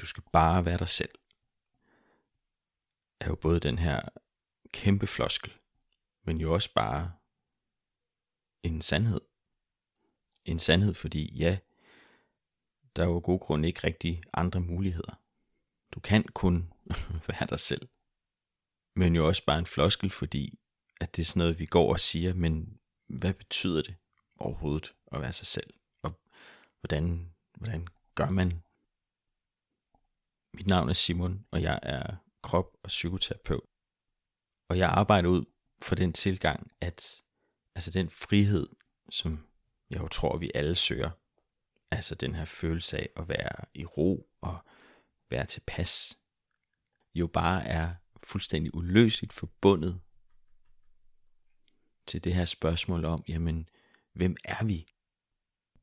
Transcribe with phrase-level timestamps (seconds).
[0.00, 1.14] du skal bare være dig selv,
[3.20, 4.00] er jo både den her
[4.72, 5.52] kæmpe floskel,
[6.22, 7.12] men jo også bare
[8.62, 9.20] en sandhed.
[10.44, 11.58] En sandhed, fordi ja,
[12.96, 15.20] der er jo god grund ikke rigtig andre muligheder.
[15.92, 16.72] Du kan kun
[17.28, 17.88] være dig selv.
[18.96, 20.58] Men jo også bare en floskel, fordi
[21.00, 23.94] at det er sådan noget, vi går og siger, men hvad betyder det
[24.38, 25.74] overhovedet at være sig selv?
[26.02, 26.20] Og
[26.80, 28.62] hvordan, hvordan gør man?
[30.54, 33.64] Mit navn er Simon, og jeg er krop- og psykoterapeut.
[34.68, 35.44] Og jeg arbejder ud
[35.82, 37.22] for den tilgang, at
[37.74, 38.66] altså den frihed,
[39.10, 39.46] som
[39.90, 41.10] jeg jo tror, vi alle søger,
[41.90, 44.58] altså den her følelse af at være i ro og
[45.30, 46.18] være tilpas,
[47.14, 50.00] jo bare er fuldstændig uløseligt forbundet
[52.06, 53.68] til det her spørgsmål om, jamen,
[54.12, 54.86] hvem er vi?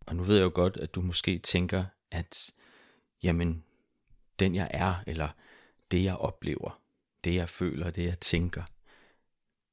[0.01, 2.51] Og nu ved jeg jo godt, at du måske tænker, at
[3.23, 3.65] jamen,
[4.39, 5.29] den jeg er, eller
[5.91, 6.81] det jeg oplever,
[7.23, 8.63] det jeg føler, det jeg tænker,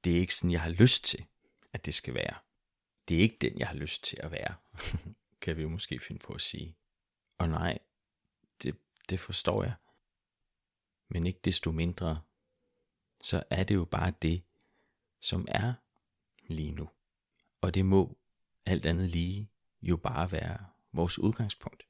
[0.04, 1.24] det er ikke sådan, jeg har lyst til,
[1.72, 2.34] at det skal være.
[3.08, 4.54] Det er ikke den, jeg har lyst til at være,
[5.42, 6.76] kan vi jo måske finde på at sige.
[7.38, 7.78] Og nej,
[8.62, 8.76] det,
[9.08, 9.74] det forstår jeg.
[11.08, 12.22] Men ikke desto mindre,
[13.20, 14.42] så er det jo bare det,
[15.20, 15.74] som er
[16.46, 16.90] lige nu.
[17.60, 18.18] Og det må
[18.66, 19.50] alt andet lige
[19.82, 21.86] jo bare være vores udgangspunkt.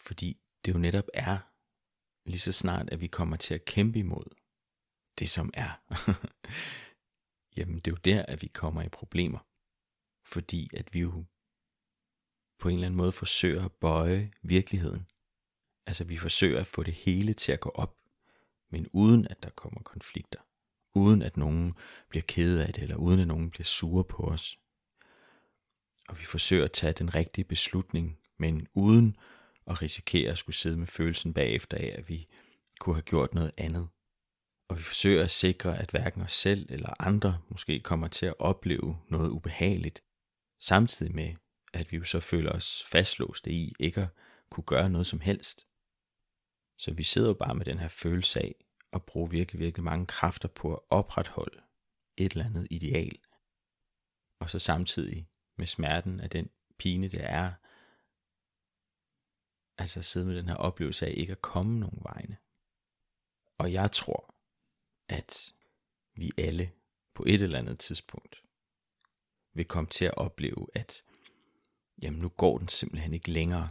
[0.00, 1.38] Fordi det jo netop er
[2.28, 4.24] lige så snart, at vi kommer til at kæmpe imod
[5.18, 5.70] det, som er.
[7.56, 9.38] Jamen det er jo der, at vi kommer i problemer.
[10.24, 11.24] Fordi at vi jo
[12.58, 15.06] på en eller anden måde forsøger at bøje virkeligheden.
[15.86, 17.96] Altså vi forsøger at få det hele til at gå op,
[18.70, 20.40] men uden at der kommer konflikter.
[20.94, 21.74] Uden at nogen
[22.08, 24.58] bliver ked af det, eller uden at nogen bliver sure på os.
[26.08, 29.16] Og vi forsøger at tage den rigtige beslutning, men uden
[29.68, 32.28] og risikere at skulle sidde med følelsen bagefter af, at vi
[32.80, 33.88] kunne have gjort noget andet.
[34.68, 38.34] Og vi forsøger at sikre, at hverken os selv eller andre måske kommer til at
[38.38, 40.02] opleve noget ubehageligt,
[40.58, 41.34] samtidig med,
[41.72, 44.08] at vi jo så føler os fastlåste i ikke at
[44.50, 45.66] kunne gøre noget som helst.
[46.78, 48.54] Så vi sidder jo bare med den her følelse af
[48.92, 51.62] at bruge virkelig, virkelig mange kræfter på at opretholde
[52.16, 53.18] et eller andet ideal.
[54.40, 55.28] Og så samtidig
[55.58, 57.52] med smerten af den pine, det er,
[59.78, 62.36] altså sidde med den her oplevelse af ikke at komme nogen vegne.
[63.58, 64.34] Og jeg tror,
[65.08, 65.54] at
[66.14, 66.72] vi alle
[67.14, 68.42] på et eller andet tidspunkt
[69.52, 71.02] vil komme til at opleve, at
[72.02, 73.70] jamen nu går den simpelthen ikke længere,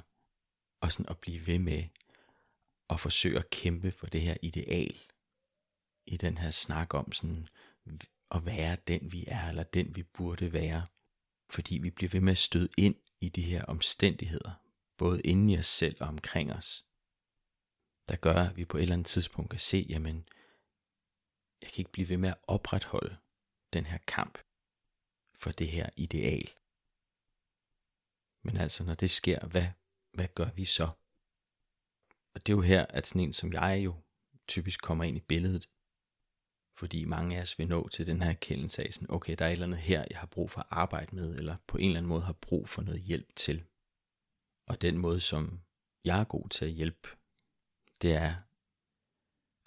[0.82, 1.84] og sådan at blive ved med
[2.90, 5.00] at forsøge at kæmpe for det her ideal,
[6.06, 7.48] i den her snak om sådan
[8.32, 10.86] at være den vi er, eller den vi burde være,
[11.50, 14.67] fordi vi bliver ved med at støde ind i de her omstændigheder,
[14.98, 16.86] både inde i os selv og omkring os,
[18.10, 20.28] der gør, at vi på et eller andet tidspunkt kan se, jamen,
[21.62, 23.18] jeg kan ikke blive ved med at opretholde
[23.74, 24.38] den her kamp
[25.36, 26.54] for det her ideal.
[28.44, 29.68] Men altså, når det sker, hvad,
[30.14, 30.90] hvad gør vi så?
[32.34, 33.96] Og det er jo her, at sådan en som jeg jo
[34.48, 35.70] typisk kommer ind i billedet.
[36.78, 39.50] Fordi mange af os vil nå til den her erkendelse af sådan, okay, der er
[39.50, 41.98] et eller andet her, jeg har brug for at arbejde med, eller på en eller
[41.98, 43.66] anden måde har brug for noget hjælp til.
[44.68, 45.62] Og den måde, som
[46.04, 47.10] jeg er god til at hjælpe,
[48.02, 48.36] det er,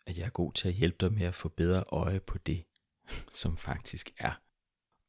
[0.07, 2.65] at jeg er god til at hjælpe dig med at få bedre øje på det,
[3.41, 4.43] som faktisk er,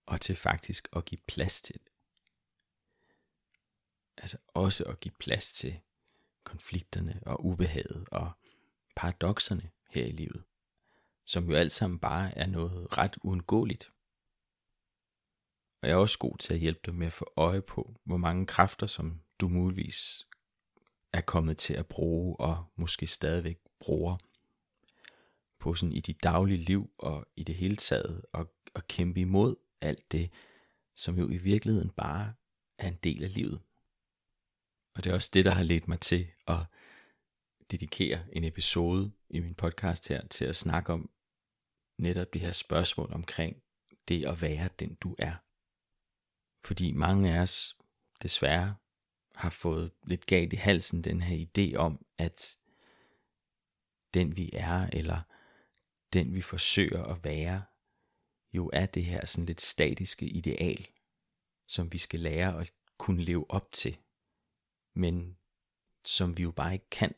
[0.06, 1.92] og til faktisk at give plads til det.
[4.18, 5.80] Altså også at give plads til
[6.44, 8.32] konflikterne og ubehaget og
[8.96, 10.44] paradoxerne her i livet,
[11.26, 13.92] som jo alt sammen bare er noget ret uundgåeligt.
[15.82, 18.18] Og jeg er også god til at hjælpe dig med at få øje på, hvor
[18.18, 20.28] mange kræfter, som du muligvis
[21.14, 24.18] er kommet til at bruge og måske stadigvæk bruger
[25.60, 29.56] på sådan i dit daglige liv og i det hele taget og, og kæmpe imod
[29.82, 30.32] alt det,
[30.96, 32.34] som jo i virkeligheden bare
[32.78, 33.62] er en del af livet.
[34.96, 36.60] Og det er også det, der har ledt mig til at
[37.72, 41.10] dedikere en episode i min podcast her til at snakke om
[41.98, 43.64] netop det her spørgsmål omkring
[44.08, 45.36] det at være den du er.
[46.68, 47.78] Fordi mange af os
[48.22, 48.76] desværre
[49.42, 52.58] har fået lidt galt i halsen den her idé om, at
[54.14, 55.22] den vi er, eller
[56.14, 57.64] den vi forsøger at være,
[58.54, 60.88] jo er det her sådan lidt statiske ideal,
[61.68, 63.98] som vi skal lære at kunne leve op til,
[64.94, 65.38] men
[66.06, 67.16] som vi jo bare ikke kan.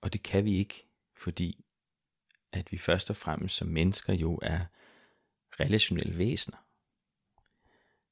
[0.00, 0.86] Og det kan vi ikke,
[1.16, 1.64] fordi
[2.52, 4.64] at vi først og fremmest som mennesker jo er
[5.60, 6.66] relationelle væsener.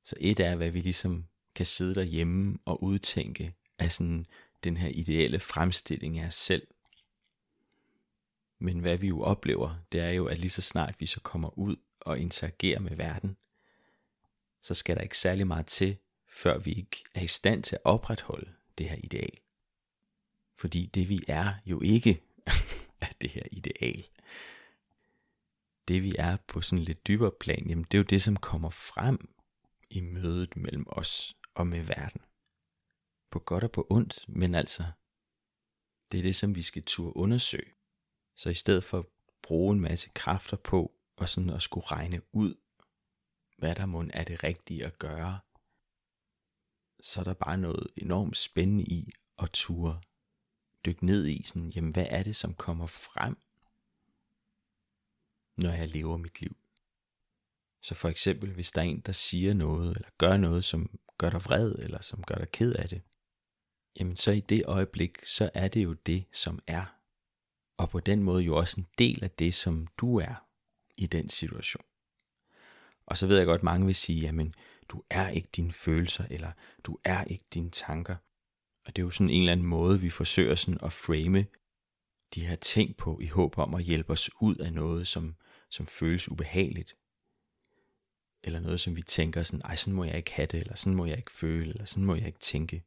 [0.04, 4.26] Så et er, hvad vi ligesom kan sidde derhjemme og udtænke af sådan
[4.64, 6.66] den her ideelle fremstilling af os selv.
[8.58, 11.58] Men hvad vi jo oplever, det er jo, at lige så snart vi så kommer
[11.58, 13.36] ud og interagerer med verden,
[14.62, 15.96] så skal der ikke særlig meget til,
[16.26, 19.38] før vi ikke er i stand til at opretholde det her ideal.
[20.56, 22.22] Fordi det vi er jo ikke
[23.00, 24.06] er det her ideal.
[25.88, 28.70] Det vi er på sådan lidt dybere plan, jamen det er jo det, som kommer
[28.70, 29.28] frem
[29.90, 32.20] i mødet mellem os og med verden.
[33.30, 34.84] På godt og på ondt, men altså,
[36.12, 37.72] det er det, som vi skal turde undersøge.
[38.36, 39.06] Så i stedet for at
[39.42, 42.54] bruge en masse kræfter på, og sådan at skulle regne ud,
[43.58, 45.40] hvad der må er det rigtige at gøre,
[47.00, 50.00] så er der bare noget enormt spændende i at ture
[50.86, 53.36] dykke ned i, sådan, jamen hvad er det, som kommer frem,
[55.56, 56.56] når jeg lever mit liv.
[57.80, 61.30] Så for eksempel, hvis der er en, der siger noget, eller gør noget, som gør
[61.30, 63.02] dig vred, eller som gør dig ked af det,
[64.00, 66.96] jamen så i det øjeblik, så er det jo det, som er.
[67.76, 70.34] Og på den måde jo også en del af det, som du er
[70.96, 71.84] i den situation.
[73.06, 74.54] Og så ved jeg godt, at mange vil sige, jamen
[74.88, 76.52] du er ikke dine følelser, eller
[76.84, 78.16] du er ikke dine tanker.
[78.86, 81.46] Og det er jo sådan en eller anden måde, vi forsøger sådan at frame
[82.34, 85.36] de her ting på, i håb om at hjælpe os ud af noget, som,
[85.70, 86.96] som føles ubehageligt.
[88.44, 90.94] Eller noget, som vi tænker sådan, ej, sådan må jeg ikke have det, eller sådan
[90.94, 92.84] må jeg ikke føle, eller sådan må jeg ikke tænke.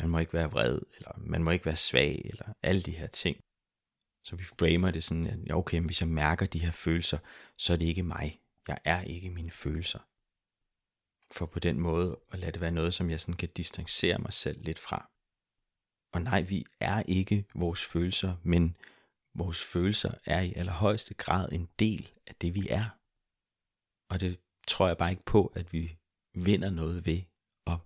[0.00, 3.06] Man må ikke være vred, eller man må ikke være svag, eller alle de her
[3.06, 3.36] ting.
[4.24, 7.18] Så vi framer det sådan, at okay, hvis jeg mærker de her følelser,
[7.56, 8.40] så er det ikke mig.
[8.68, 9.98] Jeg er ikke mine følelser.
[11.30, 14.32] For på den måde at lade det være noget, som jeg sådan kan distancere mig
[14.32, 15.10] selv lidt fra.
[16.12, 18.76] Og nej, vi er ikke vores følelser, men
[19.34, 22.97] vores følelser er i allerhøjeste grad en del af det, vi er.
[24.08, 25.96] Og det tror jeg bare ikke på, at vi
[26.34, 27.22] vinder noget ved
[27.66, 27.78] at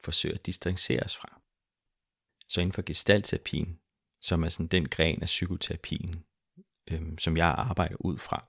[0.00, 1.40] forsøge at distancere os fra.
[2.48, 3.80] Så inden for gestalterapien,
[4.20, 6.24] som er sådan den gren af psykoterapien,
[6.86, 8.44] øhm, som jeg arbejder ud fra,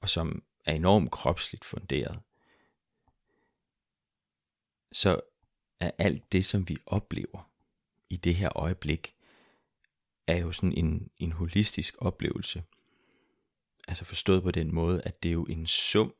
[0.00, 2.20] og som er enormt kropsligt funderet,
[4.92, 5.20] så
[5.80, 7.50] er alt det, som vi oplever
[8.08, 9.14] i det her øjeblik,
[10.26, 12.64] er jo sådan en, en holistisk oplevelse.
[13.88, 16.14] Altså forstået på den måde, at det er jo en sum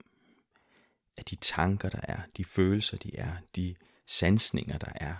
[1.16, 3.74] af de tanker, der er, de følelser, de er, de
[4.06, 5.16] sansninger, der er.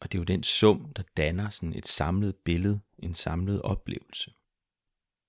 [0.00, 4.32] Og det er jo den sum, der danner sådan et samlet billede, en samlet oplevelse.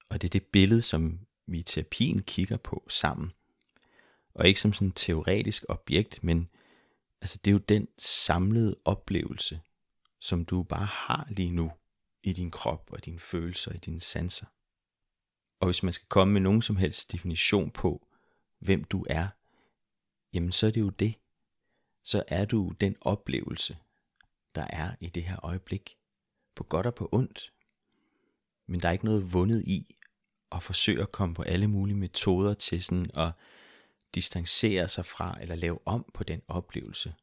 [0.09, 3.31] Og det er det billede, som vi i terapien kigger på sammen.
[4.33, 6.49] Og ikke som sådan et teoretisk objekt, men
[7.21, 9.61] altså det er jo den samlede oplevelse,
[10.21, 11.71] som du bare har lige nu
[12.23, 14.45] i din krop og dine følelser og dine sanser.
[15.63, 18.07] Og hvis man skal komme med nogen som helst definition på,
[18.59, 19.27] hvem du er,
[20.33, 21.15] jamen så er det jo det.
[22.03, 23.77] Så er du den oplevelse,
[24.55, 25.97] der er i det her øjeblik.
[26.55, 27.53] På godt og på ondt.
[28.67, 29.95] Men der er ikke noget vundet i
[30.51, 33.31] at forsøge at komme på alle mulige metoder til sådan at
[34.15, 37.13] distancere sig fra eller lave om på den oplevelse.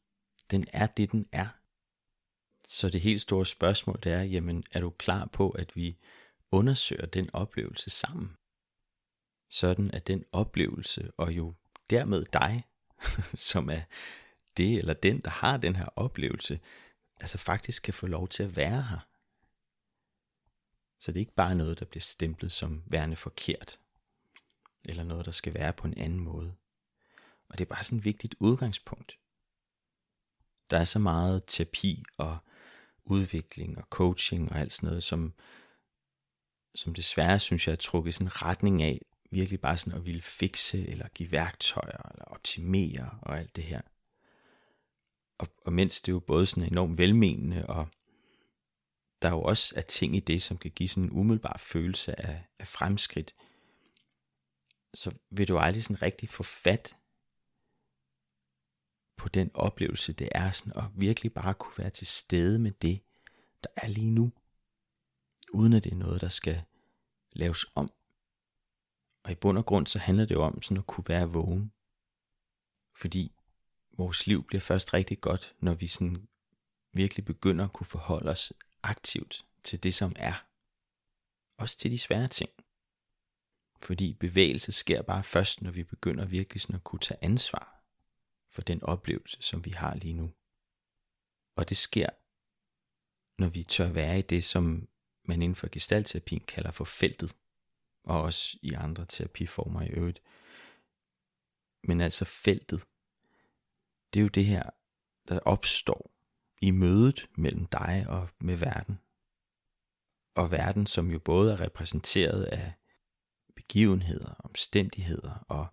[0.50, 1.48] Den er det, den er.
[2.68, 5.96] Så det helt store spørgsmål det er, jamen er du klar på, at vi
[6.52, 8.36] undersøger den oplevelse sammen?
[9.50, 11.54] Sådan at den oplevelse, og jo
[11.90, 12.64] dermed dig,
[13.50, 13.82] som er
[14.56, 16.60] det eller den, der har den her oplevelse,
[17.16, 18.98] altså faktisk kan få lov til at være her.
[21.00, 23.80] Så det er ikke bare noget, der bliver stemplet som værende forkert,
[24.88, 26.54] eller noget, der skal være på en anden måde.
[27.48, 29.18] Og det er bare sådan et vigtigt udgangspunkt.
[30.70, 32.38] Der er så meget terapi og
[33.04, 35.34] udvikling og coaching og alt sådan noget, som,
[36.74, 39.00] som desværre synes jeg er trukket sådan en retning af,
[39.30, 43.80] virkelig bare sådan at ville fikse, eller give værktøjer, eller optimere og alt det her.
[45.38, 47.88] Og, og mens det jo både sådan enormt velmenende, og
[49.22, 52.44] der jo også er ting i det, som kan give sådan en umiddelbar følelse af,
[52.58, 53.34] af fremskridt,
[54.94, 56.96] så vil du aldrig sådan rigtig få fat
[59.16, 63.00] på den oplevelse, det er sådan at virkelig bare kunne være til stede med det,
[63.64, 64.32] der er lige nu,
[65.52, 66.62] uden at det er noget, der skal
[67.32, 67.90] laves om.
[69.22, 71.72] Og i bund og grund, så handler det jo om sådan at kunne være vågen.
[72.94, 73.32] Fordi
[73.92, 76.28] vores liv bliver først rigtig godt, når vi sådan
[76.92, 78.52] virkelig begynder at kunne forholde os
[78.82, 80.46] aktivt til det, som er.
[81.56, 82.50] Også til de svære ting.
[83.82, 87.82] Fordi bevægelse sker bare først, når vi begynder virkelig sådan at kunne tage ansvar
[88.48, 90.32] for den oplevelse, som vi har lige nu.
[91.56, 92.08] Og det sker,
[93.38, 94.88] når vi tør være i det, som
[95.30, 97.36] man inden for gestaltterapien kalder for feltet,
[98.04, 100.22] og også i andre terapiformer i øvrigt.
[101.82, 102.86] Men altså feltet,
[104.14, 104.70] det er jo det her,
[105.28, 106.10] der opstår,
[106.62, 109.00] i mødet mellem dig og med verden.
[110.34, 112.72] Og verden, som jo både er repræsenteret af
[113.56, 115.66] begivenheder, omstændigheder og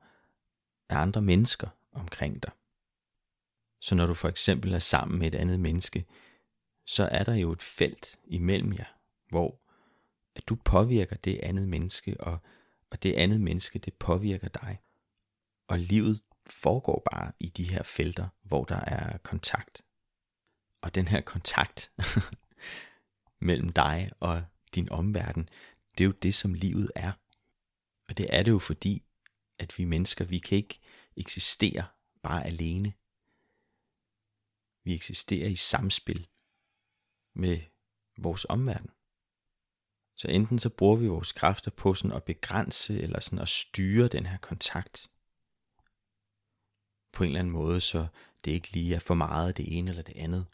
[0.89, 2.51] af andre mennesker omkring dig.
[3.81, 6.05] Så når du for eksempel er sammen med et andet menneske,
[6.85, 8.96] så er der jo et felt imellem jer,
[9.29, 9.59] hvor
[10.37, 12.39] at du påvirker det andet menneske, og,
[12.89, 14.79] og det andet menneske, det påvirker dig.
[15.67, 19.81] Og livet foregår bare i de her felter, hvor der er kontakt.
[20.81, 21.91] Og den her kontakt
[23.47, 24.43] mellem dig og
[24.75, 25.49] din omverden,
[25.97, 27.11] det er jo det, som livet er.
[28.09, 29.03] Og det er det jo fordi,
[29.59, 30.79] at vi mennesker, vi kan ikke
[31.15, 31.85] eksistere
[32.21, 32.93] bare alene.
[34.83, 36.27] Vi eksisterer i samspil
[37.33, 37.59] med
[38.17, 38.89] vores omverden.
[40.17, 44.07] Så enten så bruger vi vores kræfter på sådan at begrænse eller sådan at styre
[44.07, 45.09] den her kontakt
[47.11, 48.07] på en eller anden måde, så
[48.45, 50.45] det ikke lige er for meget det ene eller det andet.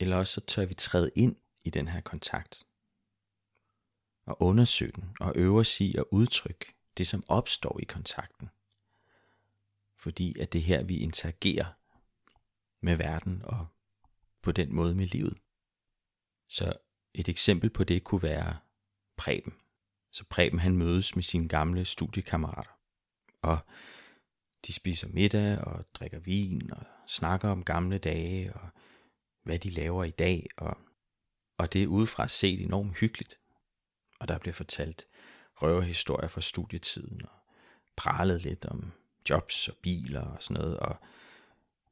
[0.00, 2.66] Eller også så tør vi træde ind i den her kontakt
[4.26, 8.50] og undersøge den og øve os i at udtrykke det, som opstår i kontakten.
[9.96, 11.72] Fordi at det er her, vi interagerer
[12.80, 13.66] med verden og
[14.42, 15.38] på den måde med livet.
[16.48, 16.72] Så
[17.16, 18.56] et eksempel på det kunne være
[19.16, 19.54] Preben.
[20.10, 22.78] Så Preben han mødes med sine gamle studiekammerater.
[23.42, 23.58] Og
[24.66, 28.68] de spiser middag og drikker vin og snakker om gamle dage og
[29.42, 30.48] hvad de laver i dag.
[30.56, 30.78] Og,
[31.58, 33.38] og det er udefra set enormt hyggeligt.
[34.20, 35.06] Og der bliver fortalt
[35.54, 37.38] røverhistorier fra studietiden og
[37.96, 38.92] pralet lidt om
[39.30, 40.76] jobs og biler og sådan noget.
[40.76, 40.96] Og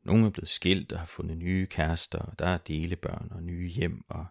[0.02, 3.68] nogle er blevet skilt og har fundet nye kærester, og der er delebørn og nye
[3.68, 4.26] hjem, og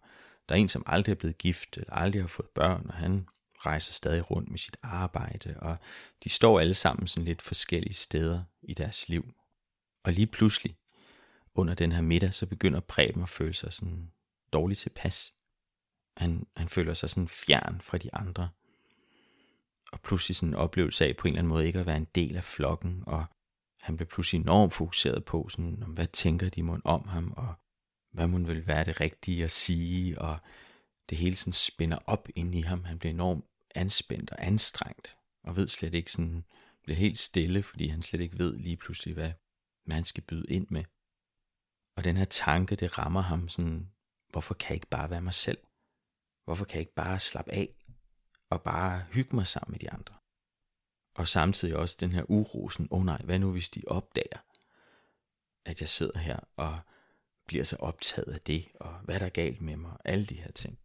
[0.49, 3.27] der er en, som aldrig er blevet gift, eller aldrig har fået børn, og han
[3.65, 5.77] rejser stadig rundt med sit arbejde, og
[6.23, 9.33] de står alle sammen sådan lidt forskellige steder i deres liv.
[10.03, 10.77] Og lige pludselig,
[11.55, 14.11] under den her middag, så begynder Preben at føle sig sådan
[14.53, 15.33] dårligt tilpas.
[16.17, 18.49] Han, han føler sig sådan fjern fra de andre.
[19.91, 22.07] Og pludselig sådan en oplevelse af på en eller anden måde ikke at være en
[22.15, 23.25] del af flokken, og
[23.81, 27.53] han blev pludselig enormt fokuseret på, sådan, hvad tænker de mund om ham, og
[28.13, 30.39] hvad man vil være det rigtige at sige, og
[31.09, 32.83] det hele sådan spænder op ind i ham.
[32.83, 36.43] Han bliver enormt anspændt og anstrengt, og ved slet ikke sådan,
[36.83, 39.31] bliver helt stille, fordi han slet ikke ved lige pludselig, hvad,
[39.85, 40.83] man skal byde ind med.
[41.95, 43.91] Og den her tanke, det rammer ham sådan,
[44.29, 45.57] hvorfor kan jeg ikke bare være mig selv?
[46.45, 47.75] Hvorfor kan jeg ikke bare slappe af
[48.49, 50.15] og bare hygge mig sammen med de andre?
[51.15, 54.39] Og samtidig også den her uro, sådan, åh oh nej, hvad nu hvis de opdager,
[55.65, 56.79] at jeg sidder her og
[57.45, 60.35] bliver så optaget af det, og hvad der er galt med mig, og alle de
[60.35, 60.79] her ting.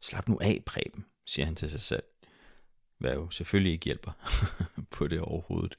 [0.00, 2.02] Slap nu af, Preben, siger han til sig selv.
[2.98, 4.12] Hvad jo selvfølgelig ikke hjælper
[4.96, 5.78] på det overhovedet.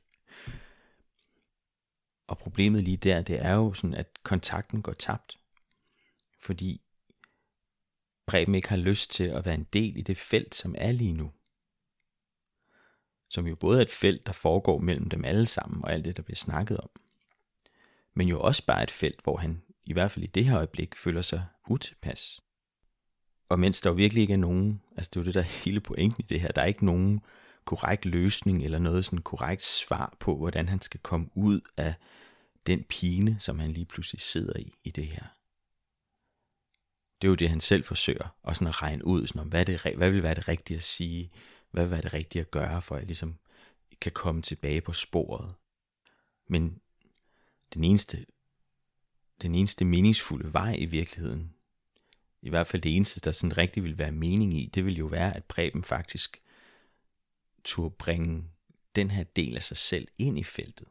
[2.27, 5.39] Og problemet lige der, det er jo sådan, at kontakten går tabt.
[6.39, 6.81] Fordi
[8.25, 11.13] Preben ikke har lyst til at være en del i det felt, som er lige
[11.13, 11.31] nu.
[13.29, 16.17] Som jo både er et felt, der foregår mellem dem alle sammen, og alt det,
[16.17, 16.89] der bliver snakket om.
[18.13, 20.95] Men jo også bare et felt, hvor han i hvert fald i det her øjeblik,
[20.95, 22.41] føler sig utilpas.
[23.49, 25.59] Og mens der jo virkelig ikke er nogen, altså det er jo det, der er
[25.65, 27.21] hele pointen i det her, der er ikke nogen
[27.65, 31.93] korrekt løsning eller noget sådan korrekt svar på, hvordan han skal komme ud af
[32.67, 35.23] den pine, som han lige pludselig sidder i, i det her.
[37.21, 39.65] Det er jo det, han selv forsøger, og sådan at regne ud, sådan om, hvad,
[39.65, 41.31] det, hvad vil være det rigtige at sige,
[41.71, 43.37] hvad vil være det rigtige at gøre, for at jeg ligesom
[44.01, 45.55] kan komme tilbage på sporet.
[46.47, 46.81] Men
[47.73, 48.25] den eneste
[49.41, 51.53] den eneste meningsfulde vej i virkeligheden,
[52.41, 55.05] i hvert fald det eneste, der sådan rigtig vil være mening i, det vil jo
[55.05, 56.41] være, at Preben faktisk
[57.63, 58.43] turde bringe
[58.95, 60.87] den her del af sig selv ind i feltet.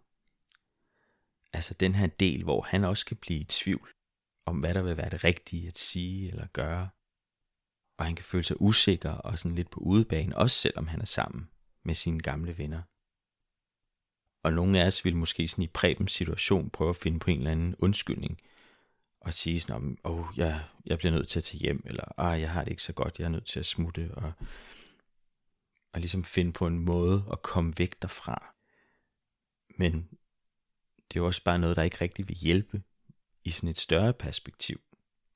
[1.52, 3.90] Altså den her del, hvor han også kan blive i tvivl
[4.46, 6.88] om, hvad der vil være det rigtige at sige eller gøre.
[7.98, 11.04] Og han kan føle sig usikker og sådan lidt på udebane, også selvom han er
[11.04, 11.50] sammen
[11.82, 12.82] med sine gamle venner.
[14.48, 17.38] Og nogle af os vil måske sådan i Prebens situation prøve at finde på en
[17.38, 18.40] eller anden undskyldning.
[19.20, 22.40] Og sige sådan om, oh, jeg, jeg bliver nødt til at tage hjem, eller ah,
[22.40, 24.10] jeg har det ikke så godt, jeg er nødt til at smutte.
[24.14, 24.32] Og,
[25.92, 28.54] og ligesom finde på en måde at komme væk derfra.
[29.78, 30.08] Men
[31.08, 32.82] det er jo også bare noget, der ikke rigtig vil hjælpe
[33.44, 34.80] i sådan et større perspektiv.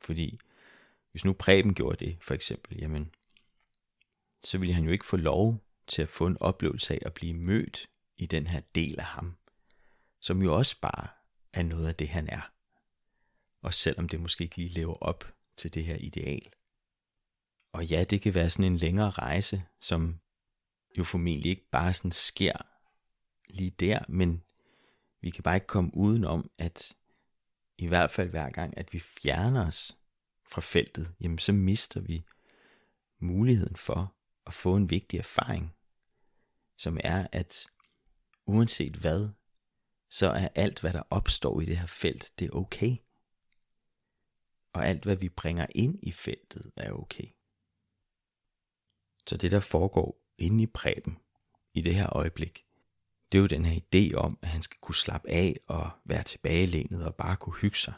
[0.01, 0.39] Fordi
[1.11, 3.11] hvis nu Preben gjorde det, for eksempel, jamen,
[4.45, 7.35] så ville han jo ikke få lov til at få en oplevelse af at blive
[7.35, 7.89] mødt
[8.23, 9.37] i den her del af ham,
[10.21, 11.09] som jo også bare
[11.53, 12.53] er noget af det, han er.
[13.63, 16.51] Og selvom det måske ikke lige lever op til det her ideal.
[17.73, 20.21] Og ja, det kan være sådan en længere rejse, som
[20.99, 22.57] jo formentlig ikke bare sådan sker
[23.49, 24.43] lige der, men
[25.21, 26.97] vi kan bare ikke komme udenom, at
[27.79, 29.99] i hvert fald hver gang, at vi fjerner os
[30.49, 32.25] fra feltet, jamen så mister vi
[33.19, 34.15] muligheden for
[34.47, 35.75] at få en vigtig erfaring,
[36.77, 37.67] som er, at
[38.47, 39.29] uanset hvad,
[40.09, 42.97] så er alt, hvad der opstår i det her felt, det er okay.
[44.73, 47.27] Og alt, hvad vi bringer ind i feltet, er okay.
[49.27, 51.19] Så det, der foregår inde i præben
[51.75, 52.65] i det her øjeblik,
[53.33, 56.23] det er jo den her idé om, at han skal kunne slappe af og være
[56.23, 57.95] tilbagelænet og bare kunne hygge sig.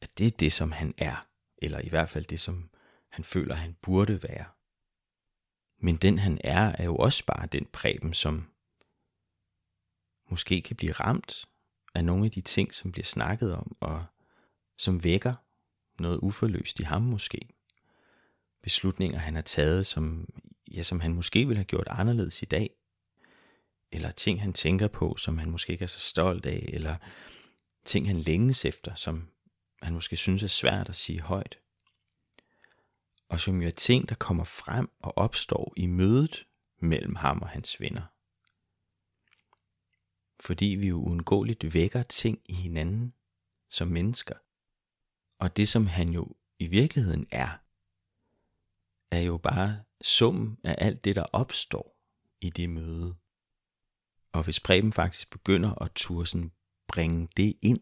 [0.00, 1.26] At det er det, som han er,
[1.58, 2.70] eller i hvert fald det, som
[3.08, 4.44] han føler, han burde være.
[5.78, 8.50] Men den han er, er jo også bare den præben, som
[10.30, 11.46] måske kan blive ramt
[11.94, 14.04] af nogle af de ting, som bliver snakket om, og
[14.78, 15.34] som vækker
[16.02, 17.48] noget uforløst i ham måske.
[18.62, 20.28] Beslutninger, han har taget, som,
[20.74, 22.70] ja, som han måske ville have gjort anderledes i dag.
[23.92, 26.70] Eller ting, han tænker på, som han måske ikke er så stolt af.
[26.72, 26.96] Eller
[27.84, 29.28] ting, han længes efter, som
[29.82, 31.58] han måske synes er svært at sige højt.
[33.28, 36.46] Og som jo er ting, der kommer frem og opstår i mødet
[36.80, 38.17] mellem ham og hans venner
[40.40, 43.14] fordi vi jo uundgåeligt vækker ting i hinanden
[43.70, 44.34] som mennesker.
[45.38, 47.48] Og det som han jo i virkeligheden er,
[49.10, 51.98] er jo bare summen af alt det, der opstår
[52.40, 53.16] i det møde.
[54.32, 56.52] Og hvis Preben faktisk begynder at tursen
[56.88, 57.80] bringe det ind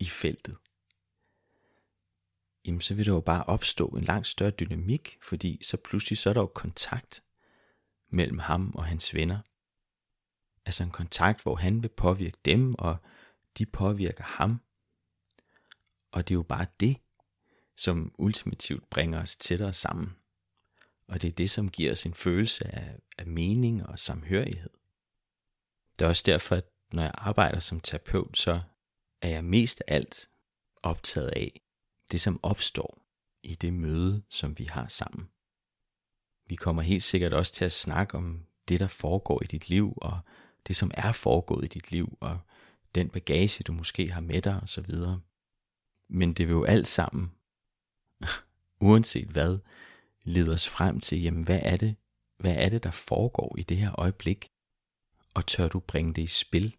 [0.00, 0.56] i feltet,
[2.64, 6.30] jamen så vil der jo bare opstå en langt større dynamik, fordi så pludselig så
[6.30, 7.24] er der jo kontakt
[8.08, 9.38] mellem ham og hans venner–
[10.74, 12.96] Altså en kontakt, hvor han vil påvirke dem, og
[13.58, 14.60] de påvirker ham.
[16.12, 16.96] Og det er jo bare det,
[17.76, 20.16] som ultimativt bringer os tættere sammen.
[21.08, 24.70] Og det er det, som giver os en følelse af, af mening og samhørighed.
[25.98, 28.60] Det er også derfor, at når jeg arbejder som terapeut, så
[29.20, 30.28] er jeg mest af alt
[30.82, 31.60] optaget af
[32.10, 33.06] det, som opstår
[33.42, 35.28] i det møde, som vi har sammen.
[36.46, 39.92] Vi kommer helt sikkert også til at snakke om det, der foregår i dit liv,
[39.96, 40.20] og
[40.66, 42.38] det som er foregået i dit liv, og
[42.94, 44.94] den bagage, du måske har med dig osv.
[46.08, 47.32] Men det vil jo alt sammen,
[48.80, 49.58] uanset hvad,
[50.24, 51.96] lede os frem til, jamen hvad er det,
[52.38, 54.50] hvad er det, der foregår i det her øjeblik?
[55.34, 56.76] Og tør du bringe det i spil?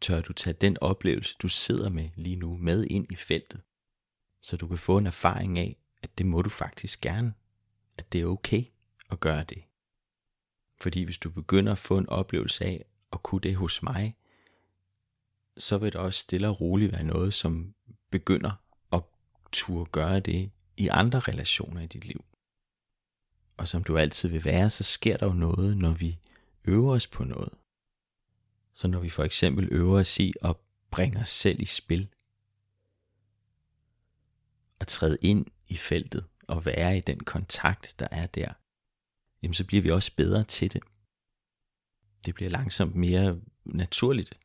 [0.00, 3.60] Tør du tage den oplevelse, du sidder med lige nu, med ind i feltet?
[4.42, 7.34] Så du kan få en erfaring af, at det må du faktisk gerne.
[7.98, 8.64] At det er okay
[9.10, 9.64] at gøre det.
[10.80, 14.16] Fordi hvis du begynder at få en oplevelse af at kunne det hos mig,
[15.58, 17.74] så vil det også stille og roligt være noget, som
[18.10, 18.52] begynder
[18.92, 19.02] at
[19.52, 22.24] turde gøre det i andre relationer i dit liv.
[23.56, 26.18] Og som du altid vil være, så sker der jo noget, når vi
[26.64, 27.52] øver os på noget.
[28.74, 30.56] Så når vi for eksempel øver os i at
[30.90, 32.08] bringe os selv i spil,
[34.78, 38.52] og træde ind i feltet og være i den kontakt, der er der,
[39.42, 40.82] jamen så bliver vi også bedre til det.
[42.26, 44.38] Det bliver langsomt mere naturligt.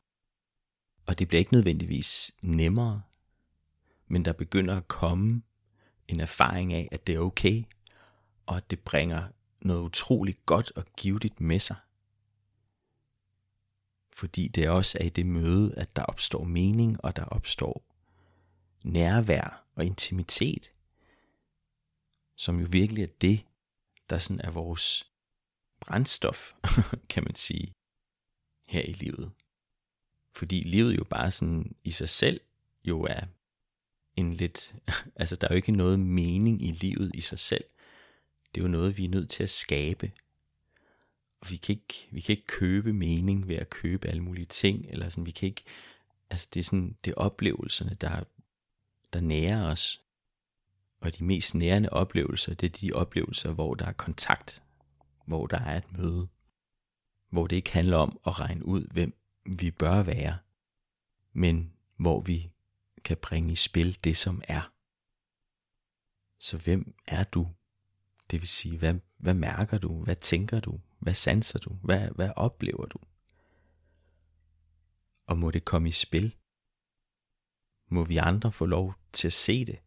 [1.06, 3.02] Og det bliver ikke nødvendigvis nemmere,
[4.06, 5.42] men der begynder at komme
[6.08, 7.64] en erfaring af, at det er okay,
[8.46, 9.28] og at det bringer
[9.60, 11.76] noget utroligt godt og givetigt med sig.
[14.12, 17.82] Fordi det også er i det møde, at der opstår mening, og der opstår
[18.84, 20.72] nærvær og intimitet,
[22.36, 23.44] som jo virkelig er det,
[24.10, 25.04] der sådan er vores
[25.80, 26.52] brændstof,
[27.10, 27.72] kan man sige,
[28.66, 29.32] her i livet.
[30.32, 32.40] Fordi livet jo bare sådan i sig selv
[32.84, 33.20] jo er
[34.16, 34.74] en lidt,
[35.16, 37.64] altså der er jo ikke noget mening i livet i sig selv.
[38.54, 40.12] Det er jo noget, vi er nødt til at skabe.
[41.40, 44.86] Og vi kan ikke, vi kan ikke købe mening ved at købe alle mulige ting,
[44.88, 45.64] eller sådan, vi kan ikke,
[46.30, 48.24] altså det er sådan, det er oplevelserne, der,
[49.12, 50.02] der nærer os.
[51.00, 54.62] Og de mest nærende oplevelser, det er de oplevelser, hvor der er kontakt,
[55.26, 56.28] hvor der er et møde,
[57.28, 60.38] hvor det ikke handler om at regne ud, hvem vi bør være,
[61.32, 62.50] men hvor vi
[63.04, 64.72] kan bringe i spil det, som er.
[66.38, 67.48] Så hvem er du?
[68.30, 70.04] Det vil sige, hvad, hvad mærker du?
[70.04, 70.80] Hvad tænker du?
[70.98, 71.74] Hvad sanser du?
[71.74, 72.98] Hvad, hvad oplever du?
[75.26, 76.36] Og må det komme i spil?
[77.88, 79.78] Må vi andre få lov til at se det?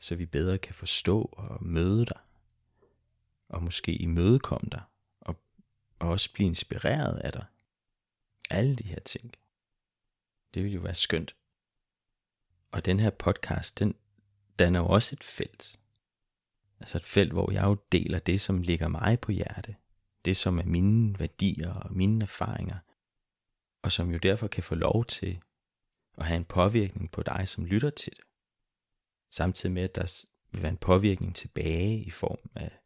[0.00, 2.20] Så vi bedre kan forstå og møde dig,
[3.48, 4.82] og måske imødekomme dig,
[5.20, 5.40] og,
[5.98, 7.44] og også blive inspireret af dig.
[8.50, 9.32] Alle de her ting.
[10.54, 11.36] Det vil jo være skønt.
[12.72, 13.94] Og den her podcast, den
[14.58, 15.80] danner jo også et felt.
[16.80, 19.76] Altså et felt, hvor jeg jo deler det, som ligger mig på hjerte.
[20.24, 22.78] Det, som er mine værdier og mine erfaringer.
[23.82, 25.40] Og som jo derfor kan få lov til
[26.18, 28.24] at have en påvirkning på dig, som lytter til det.
[29.30, 32.80] Samtidig med, at der vil være en påvirkning tilbage i form af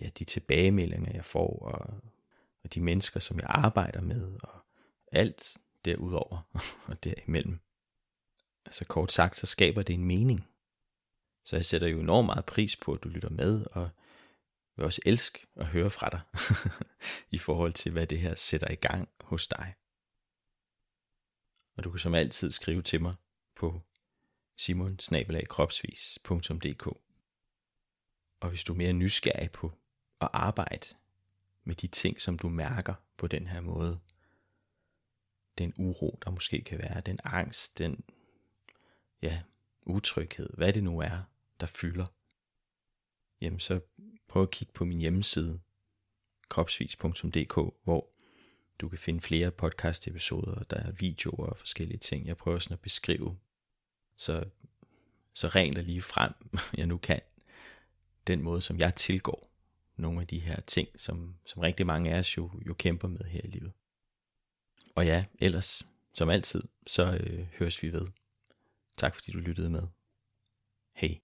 [0.00, 2.00] ja, de tilbagemeldinger, jeg får, og,
[2.64, 4.64] og de mennesker, som jeg arbejder med, og
[5.12, 6.48] alt derudover
[6.88, 7.60] og derimellem.
[8.66, 10.48] Altså kort sagt, så skaber det en mening.
[11.44, 13.90] Så jeg sætter jo enormt meget pris på, at du lytter med, og
[14.76, 16.20] vil også elske at høre fra dig,
[17.36, 19.74] i forhold til, hvad det her sætter i gang hos dig.
[21.76, 23.14] Og du kan som altid skrive til mig
[23.56, 23.82] på
[24.58, 26.86] simonsnabelagkropsvis.dk
[28.40, 29.72] Og hvis du er mere nysgerrig på
[30.20, 30.86] at arbejde
[31.64, 34.00] med de ting, som du mærker på den her måde,
[35.58, 38.04] den uro, der måske kan være, den angst, den
[39.22, 39.42] ja,
[39.82, 41.22] utryghed, hvad det nu er,
[41.60, 42.06] der fylder,
[43.40, 43.80] jamen så
[44.28, 45.60] prøv at kigge på min hjemmeside,
[46.48, 48.10] kropsvis.dk, hvor
[48.80, 52.26] du kan finde flere podcast episoder, der er videoer og forskellige ting.
[52.26, 53.38] Jeg prøver sådan at beskrive,
[54.18, 54.44] så,
[55.32, 56.32] så rent og lige frem,
[56.78, 57.20] jeg nu kan,
[58.26, 59.50] den måde, som jeg tilgår
[59.96, 63.24] nogle af de her ting, som, som rigtig mange af os jo, jo kæmper med
[63.24, 63.72] her i livet.
[64.94, 68.06] Og ja, ellers, som altid, så øh, høres vi ved.
[68.96, 69.82] Tak fordi du lyttede med.
[70.94, 71.20] Hej.